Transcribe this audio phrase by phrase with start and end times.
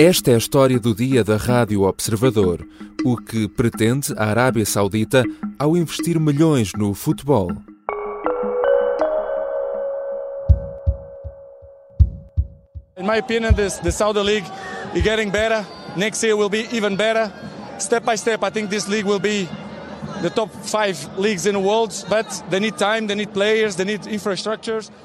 [0.00, 2.64] Esta é a história do dia da Rádio Observador,
[3.04, 5.24] o que pretende a Arábia Saudita
[5.58, 7.48] ao investir milhões no futebol.
[12.96, 14.46] In my opinion, this, the Saudi League
[14.94, 15.66] is getting better.
[15.96, 17.32] Next year will be even better.
[17.80, 19.48] Step by step, I think this league will be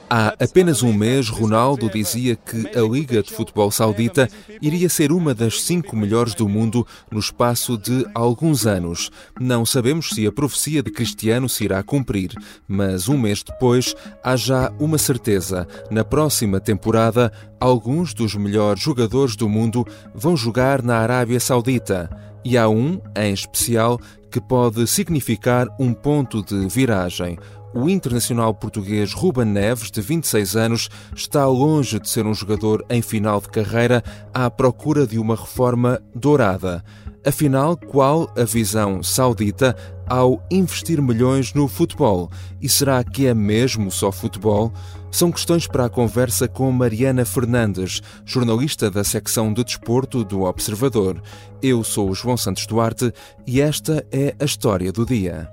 [0.10, 4.28] Há apenas um mês, Ronaldo dizia que a Liga de Futebol Saudita
[4.60, 9.12] iria ser uma das cinco melhores do mundo no espaço de alguns anos.
[9.40, 12.32] Não sabemos se a profecia de Cristiano se irá cumprir,
[12.68, 13.94] mas um mês depois
[14.24, 15.68] há já uma certeza.
[15.92, 19.86] Na próxima temporada, alguns dos melhores jogadores do mundo
[20.16, 22.10] vão jogar na Arábia Saudita.
[22.46, 23.98] E há um, em especial,
[24.34, 27.38] que pode significar um ponto de viragem.
[27.72, 33.00] O internacional português Ruben Neves, de 26 anos, está longe de ser um jogador em
[33.00, 36.84] final de carreira à procura de uma reforma dourada.
[37.24, 39.76] Afinal, qual a visão saudita
[40.08, 42.32] ao investir milhões no futebol?
[42.60, 44.74] E será que é mesmo só futebol?
[45.14, 51.22] São questões para a conversa com Mariana Fernandes, jornalista da secção de desporto do Observador.
[51.62, 53.14] Eu sou o João Santos Duarte
[53.46, 55.48] e esta é a história do dia.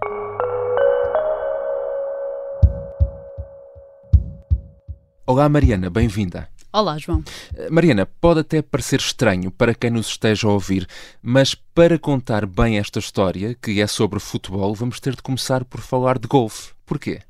[5.26, 6.48] Olá, Mariana, bem-vinda.
[6.72, 7.22] Olá, João.
[7.70, 10.88] Mariana, pode até parecer estranho para quem nos esteja a ouvir,
[11.20, 15.82] mas para contar bem esta história, que é sobre futebol, vamos ter de começar por
[15.82, 16.70] falar de golfe.
[16.86, 17.20] Porquê?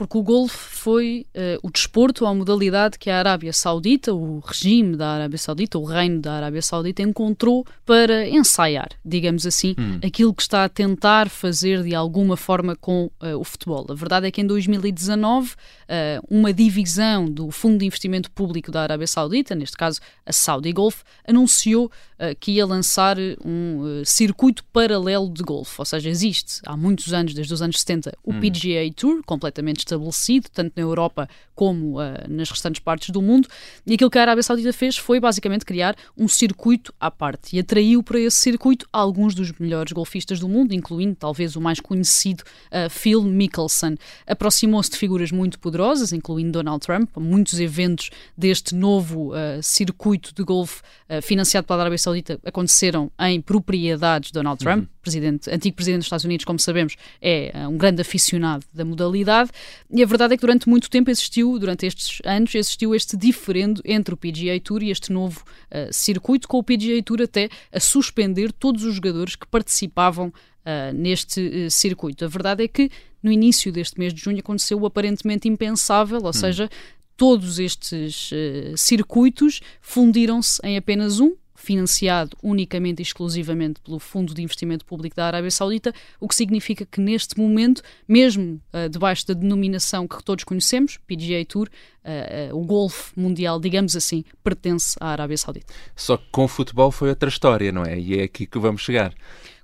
[0.00, 4.96] Porque o golfe foi uh, o desporto, a modalidade que a Arábia Saudita, o regime
[4.96, 10.00] da Arábia Saudita, o reino da Arábia Saudita, encontrou para ensaiar, digamos assim, hum.
[10.02, 13.84] aquilo que está a tentar fazer de alguma forma com uh, o futebol.
[13.90, 15.56] A verdade é que em 2019, uh,
[15.86, 20.72] eh, uma divisão do Fundo de Investimento Público da Arábia Saudita, neste caso a Saudi
[20.72, 21.90] Golf, anunciou
[22.38, 25.74] que ia lançar um circuito paralelo de golfe.
[25.78, 28.40] Ou seja, existe há muitos anos, desde os anos 70, o hum.
[28.40, 33.48] PGA Tour, completamente estabelecido, tanto na Europa como uh, nas restantes partes do mundo.
[33.86, 37.58] E aquilo que a Arábia Saudita fez foi basicamente criar um circuito à parte e
[37.58, 42.42] atraiu para esse circuito alguns dos melhores golfistas do mundo, incluindo talvez o mais conhecido
[42.72, 43.96] uh, Phil Mickelson.
[44.26, 47.10] Aproximou-se de figuras muito poderosas, incluindo Donald Trump.
[47.18, 50.82] Muitos eventos deste novo uh, circuito de golfe
[51.22, 54.82] financiado pela Arábia Saudita aconteceram em propriedades de Donald Trump.
[54.82, 54.88] Uhum.
[55.02, 59.50] Presidente, antigo presidente dos Estados Unidos, como sabemos, é um grande aficionado da modalidade.
[59.90, 63.80] E a verdade é que durante muito tempo existiu, durante estes anos, existiu este diferendo
[63.84, 67.80] entre o PGA Tour e este novo uh, circuito, com o PGA Tour até a
[67.80, 72.24] suspender todos os jogadores que participavam uh, neste uh, circuito.
[72.24, 72.90] A verdade é que
[73.22, 76.32] no início deste mês de junho aconteceu o aparentemente impensável, ou hum.
[76.32, 76.68] seja,
[77.16, 78.30] todos estes
[78.78, 85.26] circuitos fundiram-se em apenas um, financiado unicamente e exclusivamente pelo Fundo de Investimento Público da
[85.26, 90.42] Arábia Saudita, o que significa que neste momento, mesmo uh, debaixo da denominação que todos
[90.42, 95.72] conhecemos, PGA Tour, uh, uh, o golfe mundial, digamos assim, pertence à Arábia Saudita.
[95.94, 97.98] Só que com o futebol foi outra história, não é?
[97.98, 99.12] E é aqui que vamos chegar.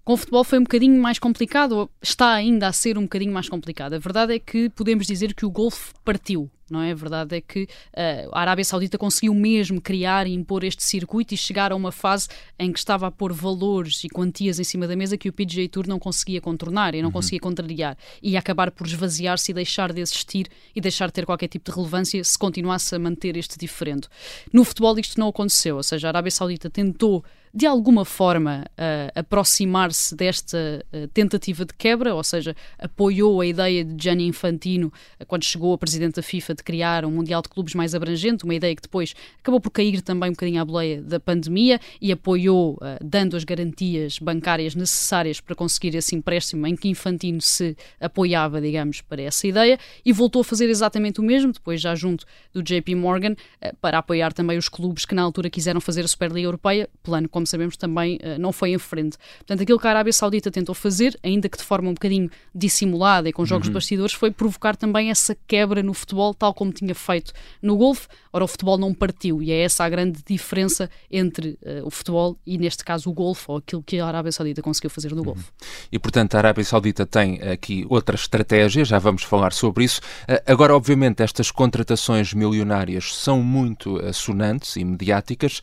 [0.06, 3.48] Com o futebol foi um bocadinho mais complicado, está ainda a ser um bocadinho mais
[3.48, 3.94] complicado.
[3.94, 6.92] A verdade é que podemos dizer que o golfe partiu, não é?
[6.92, 11.34] A verdade é que uh, a Arábia Saudita conseguiu mesmo criar e impor este circuito
[11.34, 14.86] e chegar a uma fase em que estava a pôr valores e quantias em cima
[14.86, 17.12] da mesa que o PGA Tour não conseguia contornar e não uhum.
[17.12, 21.48] conseguia contrariar e acabar por esvaziar-se e deixar de existir e deixar de ter qualquer
[21.48, 24.06] tipo de relevância se continuasse a manter este diferendo.
[24.52, 27.24] No futebol isto não aconteceu, ou seja, a Arábia Saudita tentou
[27.56, 33.82] de alguma forma uh, aproximar-se desta uh, tentativa de quebra, ou seja, apoiou a ideia
[33.82, 37.48] de Gianni Infantino uh, quando chegou a presidente da FIFA de criar um Mundial de
[37.48, 41.00] Clubes mais abrangente, uma ideia que depois acabou por cair também um bocadinho à boleia
[41.00, 46.88] da pandemia e apoiou dando as garantias bancárias necessárias para conseguir esse empréstimo em que
[46.88, 51.80] Infantino se apoiava, digamos, para essa ideia e voltou a fazer exatamente o mesmo, depois
[51.80, 53.34] já junto do JP Morgan,
[53.80, 57.45] para apoiar também os clubes que na altura quiseram fazer a Superliga Europeia, plano como
[57.46, 59.16] como sabemos, também uh, não foi em frente.
[59.38, 63.28] Portanto, aquilo que a Arábia Saudita tentou fazer, ainda que de forma um bocadinho dissimulada
[63.28, 63.74] e com jogos uhum.
[63.74, 67.32] bastidores, foi provocar também essa quebra no futebol, tal como tinha feito
[67.62, 68.08] no golfe.
[68.32, 72.36] Ora, o futebol não partiu e é essa a grande diferença entre uh, o futebol
[72.44, 75.24] e, neste caso, o golfe, ou aquilo que a Arábia Saudita conseguiu fazer no uhum.
[75.24, 75.44] golfe.
[75.90, 80.00] E, portanto, a Arábia Saudita tem aqui outra estratégia, já vamos falar sobre isso.
[80.28, 85.60] Uh, agora, obviamente, estas contratações milionárias são muito sonantes e mediáticas,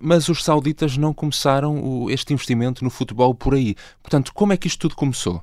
[0.00, 3.74] mas os sauditas não começaram o, este investimento no futebol por aí.
[4.02, 5.42] Portanto, como é que isto tudo começou?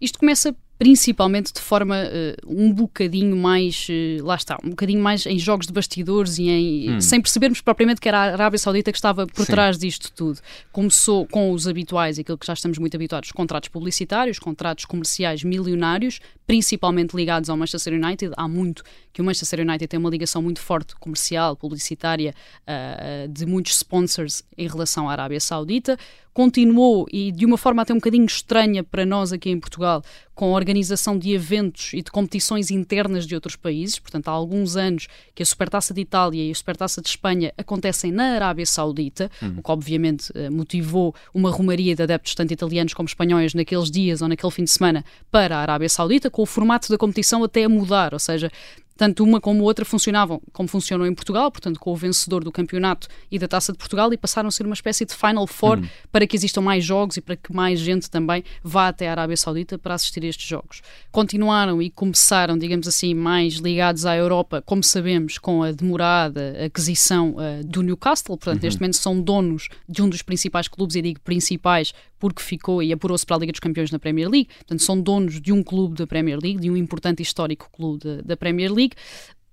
[0.00, 5.24] Isto começa principalmente de forma uh, um bocadinho mais, uh, lá está, um bocadinho mais
[5.26, 7.00] em jogos de bastidores e em, hum.
[7.00, 9.52] sem percebermos propriamente que era a Arábia Saudita que estava por Sim.
[9.52, 10.40] trás disto tudo.
[10.72, 16.20] Começou com os habituais, aquilo que já estamos muito habituados, contratos publicitários, contratos comerciais milionários,
[16.46, 18.32] principalmente ligados ao Manchester United.
[18.36, 18.82] Há muito
[19.12, 24.42] que o Manchester United tem uma ligação muito forte comercial, publicitária, uh, de muitos sponsors
[24.58, 25.96] em relação à Arábia Saudita
[26.34, 30.02] continuou e de uma forma até um bocadinho estranha para nós aqui em Portugal,
[30.34, 34.00] com a organização de eventos e de competições internas de outros países.
[34.00, 38.10] Portanto, há alguns anos que a Supertaça de Itália e a Supertaça de Espanha acontecem
[38.10, 39.58] na Arábia Saudita, uhum.
[39.58, 44.20] o que obviamente eh, motivou uma rumaria de adeptos tanto italianos como espanhóis naqueles dias
[44.20, 47.62] ou naquele fim de semana para a Arábia Saudita, com o formato da competição até
[47.62, 48.50] a mudar, ou seja,
[48.96, 53.08] tanto uma como outra funcionavam como funcionam em Portugal, portanto, com o vencedor do campeonato
[53.30, 55.88] e da Taça de Portugal, e passaram a ser uma espécie de Final Four hum.
[56.12, 59.36] para que existam mais jogos e para que mais gente também vá até a Arábia
[59.36, 60.82] Saudita para assistir a estes jogos.
[61.10, 67.34] Continuaram e começaram, digamos assim, mais ligados à Europa, como sabemos, com a demorada aquisição
[67.36, 68.66] uh, do Newcastle, portanto, uhum.
[68.66, 72.92] neste momento são donos de um dos principais clubes, e digo principais porque ficou e
[72.92, 75.96] apurou-se para a Liga dos Campeões na Premier League, portanto, são donos de um clube
[75.96, 78.83] da Premier League, de um importante e histórico clube da Premier League.
[78.84, 78.96] League.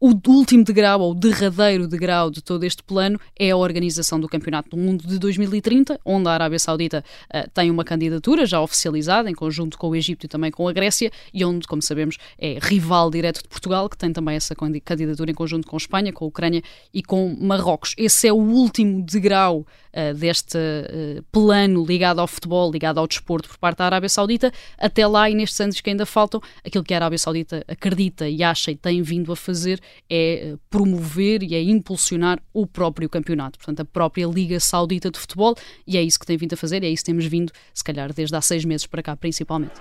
[0.04, 4.28] O último degrau, ou o derradeiro degrau de todo este plano, é a organização do
[4.28, 9.30] Campeonato do Mundo de 2030, onde a Arábia Saudita uh, tem uma candidatura já oficializada,
[9.30, 12.58] em conjunto com o Egito e também com a Grécia, e onde, como sabemos, é
[12.60, 16.30] rival direto de Portugal, que tem também essa candidatura em conjunto com Espanha, com a
[16.30, 17.94] Ucrânia e com Marrocos.
[17.96, 23.48] Esse é o último degrau uh, deste uh, plano ligado ao futebol, ligado ao desporto
[23.48, 26.96] por parte da Arábia Saudita, até lá e nestes anos que ainda faltam, aquilo que
[26.96, 31.62] a Arábia Saudita acredita e acha e tem vindo a fazer é promover e é
[31.62, 35.56] impulsionar o próprio campeonato, portanto, a própria Liga Saudita de Futebol,
[35.86, 38.14] e é isso que tem vindo a fazer, é isso que temos vindo, se calhar,
[38.14, 39.80] desde há seis meses para cá, principalmente.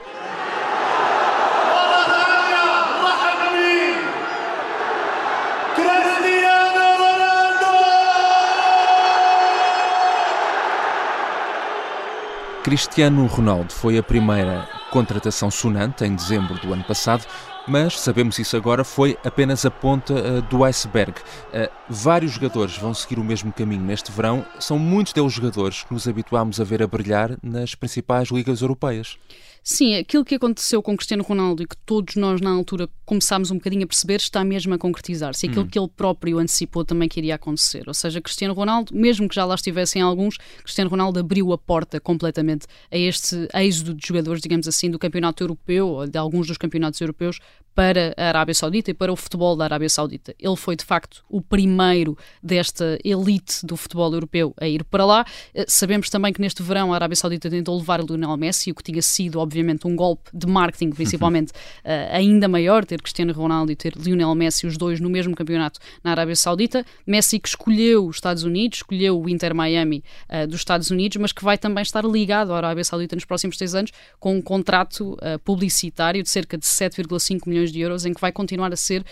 [12.62, 17.26] Cristiano Ronaldo foi a primeira contratação sonante em dezembro do ano passado,
[17.70, 21.12] mas sabemos isso agora foi apenas a ponta uh, do iceberg.
[21.20, 24.44] Uh, vários jogadores vão seguir o mesmo caminho neste verão.
[24.58, 29.16] São muitos deles jogadores que nos habituámos a ver a brilhar nas principais ligas europeias.
[29.62, 33.56] Sim, aquilo que aconteceu com Cristiano Ronaldo e que todos nós na altura começámos um
[33.56, 35.46] bocadinho a perceber está mesmo a concretizar-se.
[35.46, 35.68] Aquilo hum.
[35.68, 37.84] que ele próprio antecipou também que iria acontecer.
[37.86, 42.00] Ou seja, Cristiano Ronaldo, mesmo que já lá estivessem alguns, Cristiano Ronaldo abriu a porta
[42.00, 46.56] completamente a este êxodo de jogadores, digamos assim, do campeonato europeu ou de alguns dos
[46.56, 47.38] campeonatos europeus
[47.74, 50.34] para a Arábia Saudita e para o futebol da Arábia Saudita.
[50.38, 55.24] Ele foi, de facto, o primeiro desta elite do futebol europeu a ir para lá.
[55.54, 58.74] Eh, sabemos também que neste verão a Arábia Saudita tentou levar o Lionel Messi, o
[58.74, 59.49] que tinha sido, obviamente,
[59.84, 64.66] um golpe de marketing, principalmente, uh, ainda maior, ter Cristiano Ronaldo e ter Lionel Messi,
[64.66, 66.84] os dois no mesmo campeonato na Arábia Saudita.
[67.06, 71.32] Messi que escolheu os Estados Unidos, escolheu o Inter Miami uh, dos Estados Unidos, mas
[71.32, 75.14] que vai também estar ligado à Arábia Saudita nos próximos três anos com um contrato
[75.14, 79.04] uh, publicitário de cerca de 7,5 milhões de euros, em que vai continuar a ser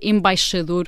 [0.00, 0.86] embaixador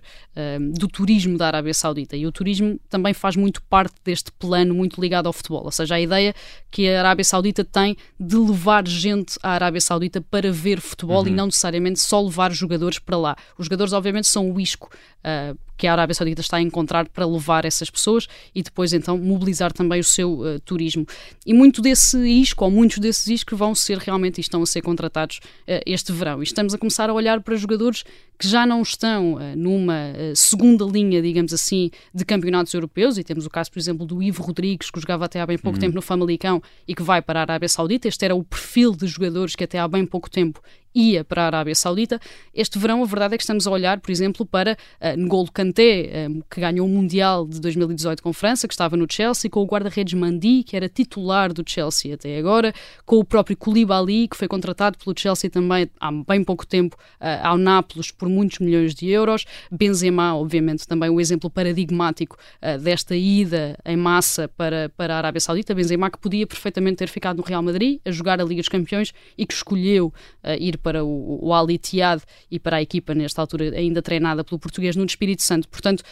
[0.79, 2.17] do turismo da Arábia Saudita.
[2.17, 5.97] E o turismo também faz muito parte deste plano muito ligado ao futebol, ou seja,
[5.97, 6.35] a ideia
[6.71, 11.29] que a Arábia Saudita tem de levar gente à Arábia Saudita para ver futebol uhum.
[11.29, 13.37] e não necessariamente só levar jogadores para lá.
[13.59, 14.91] Os jogadores, obviamente, são o isco.
[15.21, 19.19] Uh, que a Arábia Saudita está a encontrar para levar essas pessoas e depois então
[19.19, 21.07] mobilizar também o seu uh, turismo.
[21.45, 24.83] E muito desse isco, ou muitos desses iscos vão ser realmente e estão a ser
[24.83, 26.41] contratados uh, este verão.
[26.41, 28.05] E estamos a começar a olhar para jogadores
[28.39, 33.47] que já não estão uh, numa segunda linha, digamos assim, de campeonatos europeus, e temos
[33.47, 35.81] o caso, por exemplo, do Ivo Rodrigues, que jogava até há bem pouco uhum.
[35.81, 38.09] tempo no Famalicão e que vai para a Arábia Saudita.
[38.09, 40.61] Este era o perfil de jogadores que até há bem pouco tempo
[40.95, 42.21] ia para a Arábia Saudita.
[42.55, 46.29] Este verão, a verdade é que estamos a olhar, por exemplo, para uh, N'Golo Kanté,
[46.29, 49.67] um, que ganhou o Mundial de 2018 com França, que estava no Chelsea, com o
[49.67, 52.73] guarda-redes Mandi, que era titular do Chelsea até agora,
[53.05, 57.47] com o próprio Koulibaly, que foi contratado pelo Chelsea também há bem pouco tempo uh,
[57.47, 59.45] ao Nápoles por muitos milhões de euros.
[59.71, 65.41] Benzema, obviamente, também um exemplo paradigmático uh, desta ida em massa para, para a Arábia
[65.41, 65.75] Saudita.
[65.75, 69.13] Benzema que podia perfeitamente ter ficado no Real Madrid a jogar a Liga dos Campeões
[69.37, 70.13] e que escolheu
[70.59, 74.59] ir para o, o Ali Tiad e para a equipa, nesta altura ainda treinada pelo
[74.59, 75.67] português no Espírito Santo.
[75.69, 76.05] Portanto,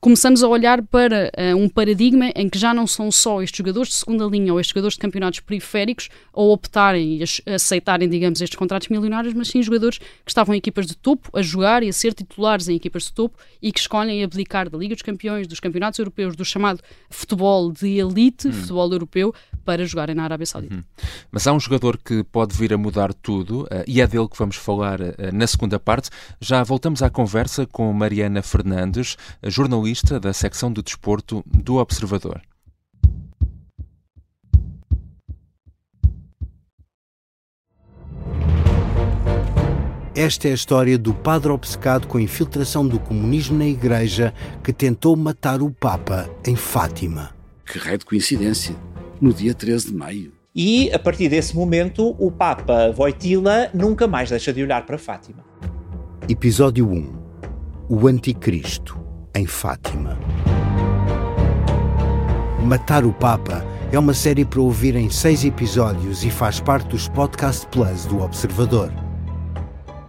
[0.00, 3.88] começamos a olhar para uh, um paradigma em que já não são só estes jogadores
[3.90, 8.56] de segunda linha ou estes jogadores de campeonatos periféricos a optarem e aceitarem, digamos, estes
[8.58, 11.92] contratos milionários, mas sim jogadores que estavam em equipas de topo a jogar e a
[11.92, 15.60] ser titulares em equipas de topo e que escolhem abdicar da Liga dos Campeões, dos
[15.60, 18.52] campeonatos europeus, do chamado futebol de elite, hum.
[18.52, 19.34] futebol europeu,
[19.66, 20.76] para jogarem na Arábia Saudita.
[20.76, 20.84] Uhum.
[21.30, 24.38] Mas há um jogador que pode vir a mudar tudo uh, e é dele que
[24.38, 26.08] vamos falar uh, na segunda parte.
[26.40, 29.16] Já voltamos à conversa com Mariana Fernandes,
[29.86, 32.40] jornalista da secção do desporto do Observador.
[40.14, 44.32] Esta é a história do padre obcecado com a infiltração do comunismo na Igreja
[44.64, 47.34] que tentou matar o Papa em Fátima.
[47.66, 48.74] Que raio de coincidência!
[49.20, 50.32] No dia 13 de maio.
[50.54, 55.44] E, a partir desse momento, o Papa Voitila nunca mais deixa de olhar para Fátima.
[56.28, 57.12] Episódio 1
[57.88, 59.05] O Anticristo
[59.36, 60.18] em Fátima.
[62.64, 67.08] Matar o Papa é uma série para ouvir em seis episódios e faz parte dos
[67.08, 68.92] Podcast Plus do Observador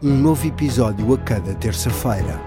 [0.01, 2.39] um novo episódio a cada terça-feira.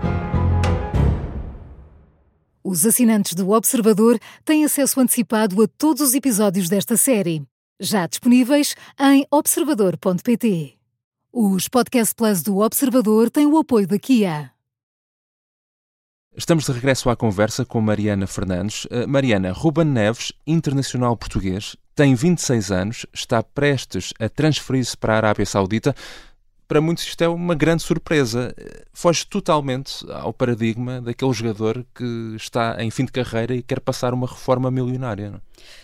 [2.63, 7.43] Os assinantes do Observador têm acesso antecipado a todos os episódios desta série,
[7.81, 10.75] já disponíveis em observador.pt.
[11.33, 14.53] Os Podcast Plus do Observador têm o apoio da Kia.
[16.37, 18.85] Estamos de regresso à conversa com Mariana Fernandes.
[18.85, 25.17] Uh, Mariana, Ruben Neves, internacional português, tem 26 anos, está prestes a transferir-se para a
[25.17, 25.95] Arábia Saudita
[26.71, 28.55] para muitos isto é uma grande surpresa.
[28.93, 34.15] Foge totalmente ao paradigma daquele jogador que está em fim de carreira e quer passar
[34.15, 35.31] uma reforma milionária.
[35.31, 35.39] Não?
[35.39, 35.41] É?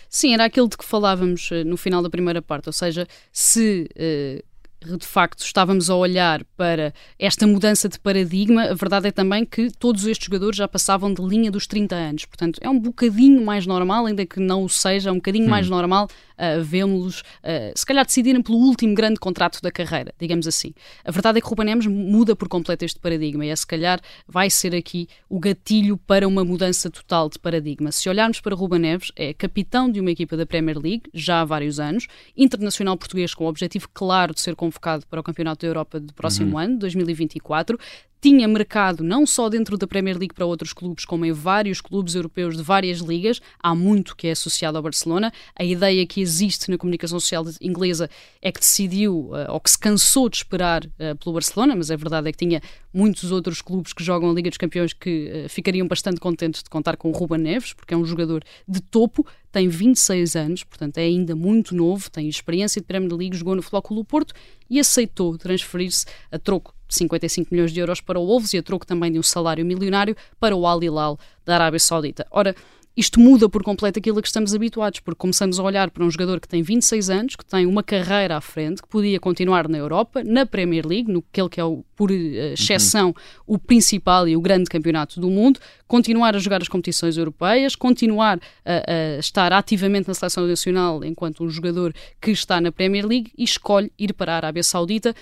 [0.09, 3.89] Sim, era aquilo de que falávamos eh, no final da primeira parte, ou seja, se
[3.97, 4.45] uh,
[4.85, 9.71] de facto estávamos a olhar para esta mudança de paradigma, a verdade é também que
[9.71, 12.25] todos estes jogadores já passavam de linha dos 30 anos.
[12.25, 15.49] Portanto, é um bocadinho mais normal, ainda que não o seja, é um bocadinho hum.
[15.49, 20.47] mais normal uh, vemos-los, uh, se calhar, decidirem pelo último grande contrato da carreira, digamos
[20.47, 20.73] assim.
[21.03, 23.99] A verdade é que Ruben Neves muda por completo este paradigma e, é, se calhar,
[24.27, 27.91] vai ser aqui o gatilho para uma mudança total de paradigma.
[27.91, 31.45] Se olharmos para Ruben Neves, é capitão de uma equipa da Premier League já há
[31.45, 35.67] vários anos, internacional português com o objetivo claro de ser convocado para o Campeonato da
[35.67, 36.59] Europa do próximo uhum.
[36.59, 37.77] ano, 2024,
[38.19, 42.15] tinha mercado não só dentro da Premier League para outros clubes, como em vários clubes
[42.15, 43.39] europeus de várias ligas.
[43.59, 45.31] Há muito que é associado ao Barcelona.
[45.55, 48.09] A ideia que existe na comunicação social inglesa
[48.41, 51.95] é que decidiu, uh, ou que se cansou de esperar uh, pelo Barcelona, mas a
[51.95, 52.61] verdade é que tinha
[52.93, 56.69] muitos outros clubes que jogam a Liga dos Campeões que uh, ficariam bastante contentes de
[56.69, 60.97] contar com o Ruben Neves, porque é um jogador de topo, tem 26 anos, portanto
[60.97, 64.33] é ainda muito novo, tem experiência de Premier League, jogou no Futebol Clube Porto
[64.69, 68.85] e aceitou transferir-se a troco 55 milhões de euros para o Wolves e a troco
[68.85, 72.25] também de um salário milionário para o Al Hilal da Arábia Saudita.
[72.31, 72.55] Ora,
[72.97, 76.09] isto muda por completo aquilo a que estamos habituados, porque começamos a olhar para um
[76.09, 79.77] jogador que tem 26 anos, que tem uma carreira à frente, que podia continuar na
[79.77, 83.13] Europa, na Premier League, no que é, o, por eh, exceção,
[83.45, 88.39] o principal e o grande campeonato do mundo, continuar a jogar as competições europeias, continuar
[88.65, 93.31] a, a estar ativamente na seleção nacional enquanto um jogador que está na Premier League
[93.37, 95.13] e escolhe ir para a Arábia Saudita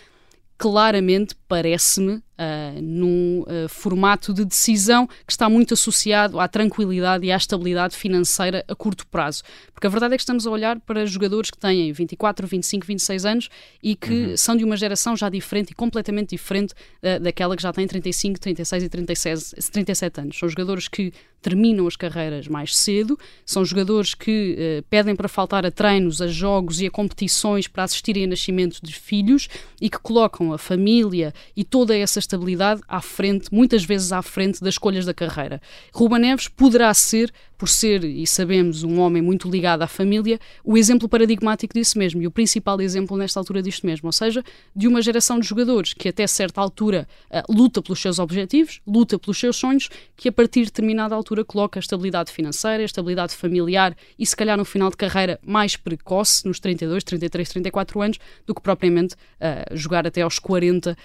[0.57, 7.31] claramente parece-me uh, num uh, formato de decisão que está muito associado à tranquilidade e
[7.31, 9.43] à estabilidade financeira a curto prazo.
[9.73, 13.25] Porque a verdade é que estamos a olhar para jogadores que têm 24, 25, 26
[13.25, 13.49] anos
[13.81, 14.37] e que uhum.
[14.37, 18.39] são de uma geração já diferente e completamente diferente uh, daquela que já tem 35,
[18.39, 20.37] 36 e 37, 37 anos.
[20.37, 25.69] São jogadores que terminam as carreiras mais cedo, são jogadores que pedem para faltar a
[25.69, 29.47] treinos, a jogos e a competições para assistirem a nascimento de filhos
[29.79, 34.61] e que colocam a família e toda essa estabilidade à frente, muitas vezes à frente
[34.61, 35.61] das escolhas da carreira.
[35.93, 40.77] Ruba Neves poderá ser por ser, e sabemos, um homem muito ligado à família, o
[40.77, 44.43] exemplo paradigmático disso mesmo e o principal exemplo nesta altura disto mesmo, ou seja,
[44.75, 49.17] de uma geração de jogadores que até certa altura uh, luta pelos seus objetivos, luta
[49.17, 53.33] pelos seus sonhos, que a partir de determinada altura coloca a estabilidade financeira, a estabilidade
[53.33, 58.19] familiar e se calhar no final de carreira mais precoce, nos 32, 33, 34 anos,
[58.45, 60.95] do que propriamente uh, jogar até aos 40 uh,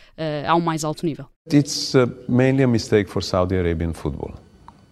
[0.48, 1.09] ao mais alto nível.
[1.46, 4.34] It's uh, mainly a mistake for Saudi Arabian football.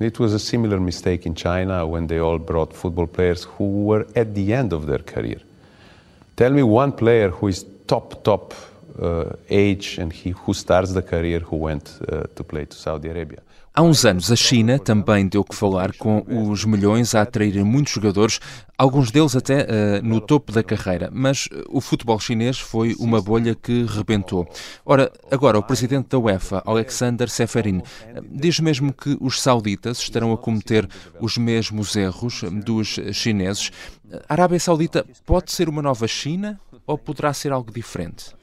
[0.00, 4.06] It was a similar mistake in China when they all brought football players who were
[4.14, 5.40] at the end of their career.
[6.36, 8.54] Tell me one player who is top, top
[9.00, 13.08] uh, age and he who starts the career who went uh, to play to Saudi
[13.08, 13.40] Arabia.
[13.78, 17.92] Há uns anos, a China também deu que falar com os milhões a atrair muitos
[17.92, 18.40] jogadores,
[18.76, 21.08] alguns deles até uh, no topo da carreira.
[21.12, 24.48] Mas uh, o futebol chinês foi uma bolha que rebentou.
[24.84, 27.82] Ora, agora, o presidente da UEFA, Alexander Seferin, uh,
[28.32, 30.88] diz mesmo que os sauditas estarão a cometer
[31.20, 33.70] os mesmos erros dos chineses.
[34.28, 38.36] A Arábia Saudita pode ser uma nova China ou poderá ser algo diferente?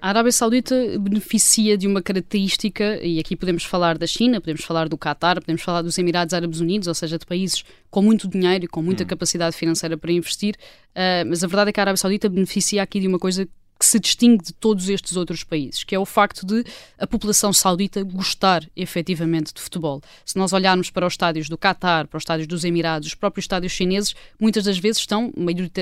[0.00, 4.88] A Arábia Saudita beneficia de uma característica, e aqui podemos falar da China, podemos falar
[4.88, 8.64] do Qatar, podemos falar dos Emirados Árabes Unidos, ou seja, de países com muito dinheiro
[8.64, 9.06] e com muita hum.
[9.06, 10.54] capacidade financeira para investir,
[10.90, 13.84] uh, mas a verdade é que a Arábia Saudita beneficia aqui de uma coisa que
[13.84, 16.64] se distingue de todos estes outros países, que é o facto de
[16.98, 20.00] a população saudita gostar efetivamente de futebol.
[20.24, 23.44] Se nós olharmos para os estádios do Qatar, para os estádios dos Emirados, os próprios
[23.44, 25.32] estádios chineses, muitas das vezes estão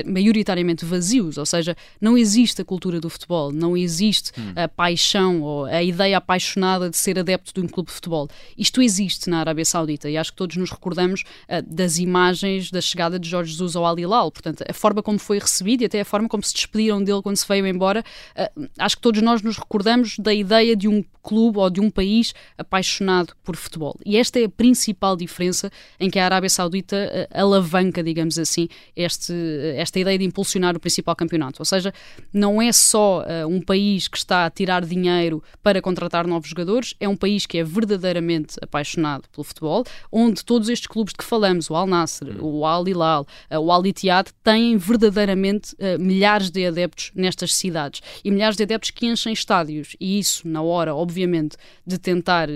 [0.05, 4.53] maioritariamente vazios, ou seja, não existe a cultura do futebol, não existe hum.
[4.55, 8.27] a paixão ou a ideia apaixonada de ser adepto de um clube de futebol.
[8.57, 12.81] Isto existe na Arábia Saudita e acho que todos nos recordamos uh, das imagens da
[12.81, 16.01] chegada de Jorge Jesus ao Al Hilal, portanto, a forma como foi recebido e até
[16.01, 18.03] a forma como se despediram dele quando se veio embora embora,
[18.35, 21.89] uh, acho que todos nós nos recordamos da ideia de um clube ou de um
[21.89, 23.97] país apaixonado por futebol.
[24.05, 28.67] E esta é a principal diferença em que a Arábia Saudita uh, alavanca, digamos assim,
[28.95, 29.33] este,
[29.75, 31.61] esta ideia de impulsionar o principal campeonato.
[31.61, 31.93] Ou seja,
[32.33, 36.95] não é só uh, um país que está a tirar dinheiro para contratar novos jogadores,
[36.99, 41.23] é um país que é verdadeiramente apaixonado pelo futebol, onde todos estes clubes de que
[41.23, 47.11] falamos, o Al Nasser, o Al Hilal, o Al Ittihad, têm verdadeiramente milhares de adeptos
[47.15, 49.95] nestas cidades cidades e milhares de adeptos que enchem estádios.
[49.99, 52.53] E isso, na hora, obviamente, de tentar uh,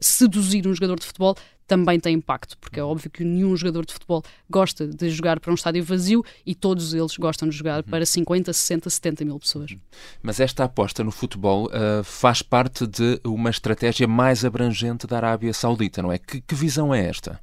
[0.00, 3.92] seduzir um jogador de futebol, também tem impacto, porque é óbvio que nenhum jogador de
[3.92, 8.04] futebol gosta de jogar para um estádio vazio e todos eles gostam de jogar para
[8.04, 9.76] 50, 60, 70 mil pessoas.
[10.20, 15.54] Mas esta aposta no futebol uh, faz parte de uma estratégia mais abrangente da Arábia
[15.54, 16.18] Saudita, não é?
[16.18, 17.40] Que, que visão é esta?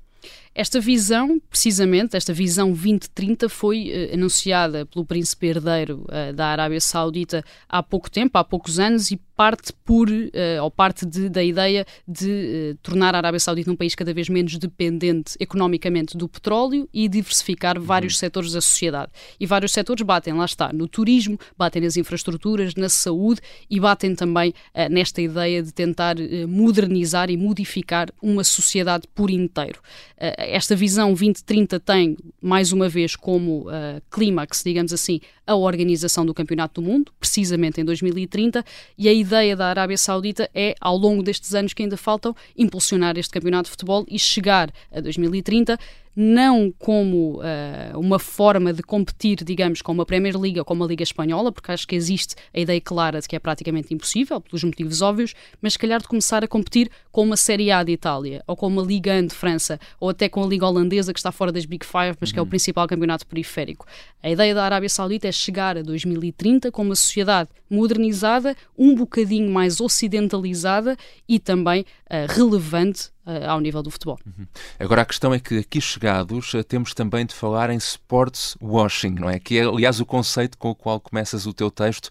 [0.58, 6.82] Esta visão, precisamente, esta visão 2030 foi uh, anunciada pelo príncipe herdeiro uh, da Arábia
[6.82, 11.44] Saudita há pouco tempo, há poucos anos, e parte por, uh, ou parte de, da
[11.44, 16.28] ideia de uh, tornar a Arábia Saudita um país cada vez menos dependente economicamente do
[16.28, 18.20] petróleo e diversificar vários uhum.
[18.20, 19.12] setores da sociedade.
[19.40, 23.40] E vários setores batem, lá está, no turismo, batem nas infraestruturas, na saúde
[23.70, 26.16] e batem também uh, nesta ideia de tentar
[26.48, 29.80] modernizar e modificar uma sociedade por inteiro.
[30.18, 33.68] esta visão 2030 tem, mais uma vez, como
[34.10, 38.64] clímax, digamos assim, a organização do Campeonato do Mundo, precisamente em 2030,
[38.98, 43.18] e a ideia da Arábia Saudita é, ao longo destes anos que ainda faltam, impulsionar
[43.18, 45.78] este campeonato de futebol e chegar a 2030
[46.20, 50.88] não como uh, uma forma de competir, digamos, com uma Premier League ou com uma
[50.88, 54.64] Liga Espanhola, porque acho que existe a ideia clara de que é praticamente impossível, pelos
[54.64, 58.44] motivos óbvios, mas se calhar de começar a competir com uma Série A de Itália,
[58.48, 61.32] ou com uma Liga 1 de França, ou até com a Liga Holandesa, que está
[61.32, 62.34] fora das Big Five, mas uhum.
[62.34, 62.50] que é o uhum.
[62.50, 63.86] principal campeonato periférico.
[64.24, 69.52] A ideia da Arábia Saudita é chegar a 2030 com uma sociedade modernizada, um bocadinho
[69.52, 71.86] mais ocidentalizada e também
[72.30, 74.18] relevante uh, ao nível do futebol.
[74.26, 74.48] Uhum.
[74.80, 79.16] Agora a questão é que aqui chegados uh, temos também de falar em sports washing,
[79.16, 79.40] não é?
[79.40, 82.10] Que é aliás o conceito com o qual começas o teu texto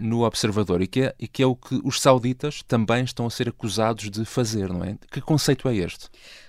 [0.00, 3.30] no Observador e que, é, e que é o que os sauditas também estão a
[3.30, 4.96] ser acusados de fazer, não é?
[5.10, 6.08] Que conceito é este?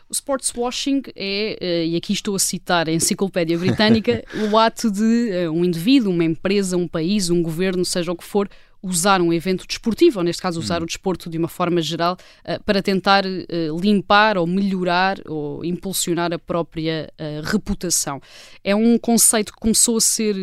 [0.10, 5.48] O sports washing é, e aqui estou a citar a Enciclopédia Britânica, o ato de
[5.52, 8.50] um indivíduo, uma empresa, um país, um governo, seja o que for,
[8.82, 10.84] usar um evento desportivo, ou neste caso usar hum.
[10.84, 16.34] o desporto de uma forma geral, uh, para tentar uh, limpar ou melhorar ou impulsionar
[16.34, 18.22] a própria uh, reputação.
[18.64, 20.36] É um conceito que começou a ser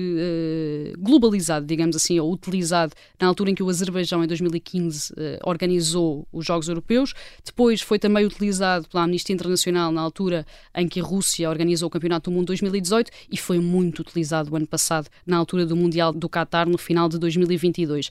[0.99, 6.45] globalizado, digamos assim, ou utilizado na altura em que o Azerbaijão, em 2015, organizou os
[6.45, 7.15] Jogos Europeus.
[7.45, 11.91] Depois foi também utilizado pela Amnistia Internacional na altura em que a Rússia organizou o
[11.91, 16.13] Campeonato do Mundo 2018 e foi muito utilizado o ano passado na altura do Mundial
[16.13, 18.11] do Qatar no final de 2022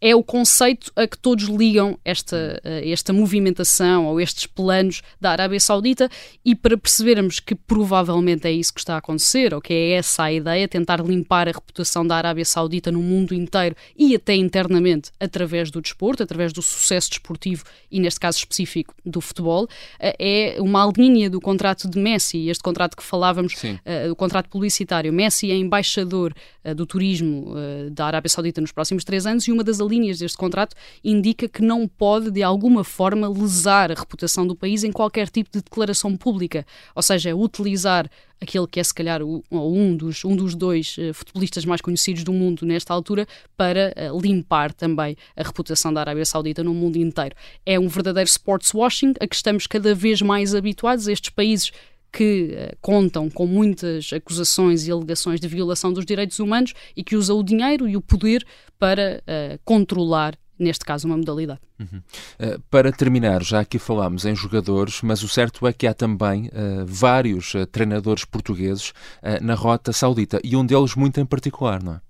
[0.00, 5.58] é o conceito a que todos ligam esta, esta movimentação ou estes planos da Arábia
[5.58, 6.08] Saudita
[6.44, 10.24] e para percebermos que provavelmente é isso que está a acontecer ou que é essa
[10.24, 15.10] a ideia, tentar limpar a reputação da Arábia Saudita no mundo inteiro e até internamente
[15.18, 20.90] através do desporto, através do sucesso desportivo e neste caso específico do futebol, é uma
[20.96, 25.12] linha do contrato de Messi, este contrato que falávamos, uh, o contrato publicitário.
[25.12, 26.34] Messi é embaixador
[26.64, 30.18] uh, do turismo uh, da Arábia Saudita nos próximos três anos e uma das alíneas
[30.18, 34.92] deste contrato indica que não pode, de alguma forma, lesar a reputação do país em
[34.92, 36.66] qualquer tipo de declaração pública.
[36.94, 38.08] Ou seja, utilizar
[38.40, 42.32] aquele que é se calhar um dos, um dos dois uh, futebolistas mais conhecidos do
[42.32, 47.34] mundo nesta altura para uh, limpar também a reputação da Arábia Saudita no mundo inteiro.
[47.66, 51.08] É um verdadeiro sports washing a que estamos cada vez mais habituados.
[51.08, 51.72] Estes países
[52.12, 57.16] que uh, contam com muitas acusações e alegações de violação dos direitos humanos e que
[57.16, 58.46] usam o dinheiro e o poder
[58.78, 59.22] para
[59.64, 61.60] controlar neste caso, uma modalidade.
[61.78, 61.98] Uhum.
[61.98, 66.46] Uh, para terminar, já aqui falámos em jogadores, mas o certo é que há também
[66.46, 68.92] uh, vários uh, treinadores portugueses
[69.40, 72.00] na rota saudita e um deles muito em particular, não é?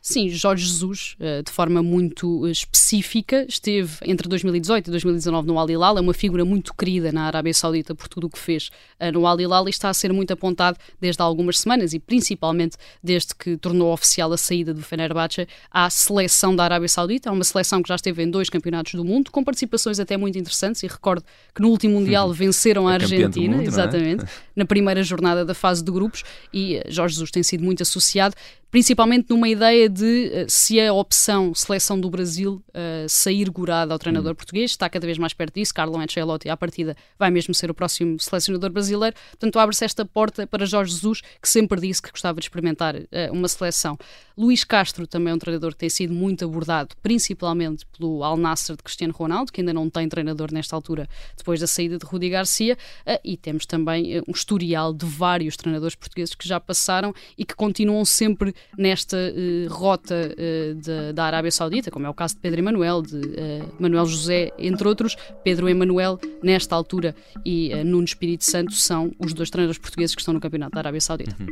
[0.00, 5.58] Sim, Jorge Jesus, eh, de forma muito eh, específica, esteve entre 2018 e 2019 no
[5.58, 8.70] Al Hilal, é uma figura muito querida na Arábia Saudita por tudo o que fez
[8.98, 11.98] eh, no Al Hilal e está a ser muito apontado desde há algumas semanas e
[11.98, 17.32] principalmente desde que tornou oficial a saída do Fenerbahçe à seleção da Arábia Saudita, é
[17.32, 20.82] uma seleção que já esteve em dois campeonatos do mundo, com participações até muito interessantes
[20.82, 23.68] e recordo que no último Mundial venceram a, a Argentina, mundo, é?
[23.68, 24.28] exatamente, é?
[24.54, 28.34] na primeira jornada da fase de grupos e Jorge Jesus tem sido muito associado
[28.74, 33.98] principalmente numa ideia de uh, se a opção seleção do Brasil uh, sair gorada ao
[34.00, 34.34] treinador hum.
[34.34, 37.74] português, está cada vez mais perto disso, Carlo Ancelotti à partida vai mesmo ser o
[37.74, 42.40] próximo selecionador brasileiro, portanto abre-se esta porta para Jorge Jesus, que sempre disse que gostava
[42.40, 43.96] de experimentar uh, uma seleção.
[44.36, 48.72] Luís Castro também é um treinador que tem sido muito abordado, principalmente pelo Al Nassr
[48.72, 52.28] de Cristiano Ronaldo, que ainda não tem treinador nesta altura, depois da saída de Rudi
[52.28, 52.76] Garcia,
[53.22, 58.04] e temos também um historial de vários treinadores portugueses que já passaram e que continuam
[58.04, 62.60] sempre nesta uh, rota uh, de, da Arábia Saudita, como é o caso de Pedro
[62.60, 65.16] Emanuel, de uh, Manuel José, entre outros.
[65.42, 70.34] Pedro Emanuel, nesta altura, e Nuno Espírito Santo são os dois treinadores portugueses que estão
[70.34, 71.36] no Campeonato da Arábia Saudita.
[71.38, 71.46] Uhum.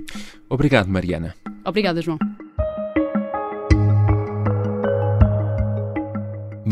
[0.49, 1.35] Obrigado, Mariana.
[1.65, 2.19] Obrigada, João.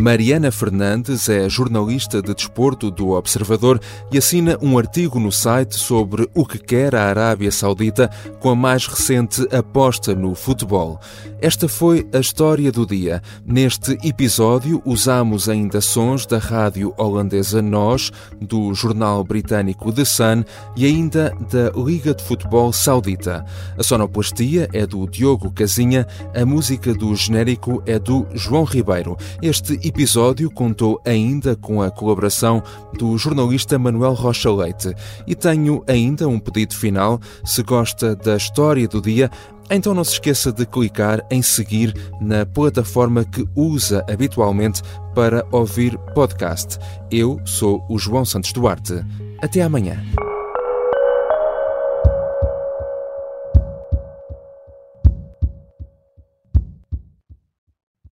[0.00, 3.78] Mariana Fernandes é jornalista de desporto do Observador
[4.10, 8.56] e assina um artigo no site sobre o que quer a Arábia Saudita com a
[8.56, 10.98] mais recente aposta no futebol.
[11.38, 13.22] Esta foi a história do dia.
[13.44, 18.10] Neste episódio usamos ainda sons da rádio holandesa NOS,
[18.40, 20.44] do jornal britânico The Sun
[20.76, 23.44] e ainda da Liga de Futebol Saudita.
[23.76, 29.14] A sonoplastia é do Diogo Casinha, a música do genérico é do João Ribeiro.
[29.42, 32.62] Este episódio contou ainda com a colaboração
[32.96, 34.94] do jornalista Manuel Rocha Leite.
[35.26, 37.20] E tenho ainda um pedido final.
[37.44, 39.28] Se gosta da história do dia,
[39.68, 44.80] então não se esqueça de clicar em seguir na plataforma que usa habitualmente
[45.14, 46.78] para ouvir podcast.
[47.10, 49.04] Eu sou o João Santos Duarte.
[49.42, 50.00] Até amanhã.